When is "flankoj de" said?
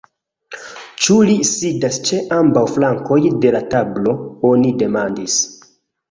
2.77-3.51